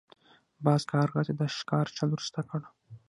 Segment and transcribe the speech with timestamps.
[0.65, 2.61] باز کارغه ته د ښکار چل ور زده کړ.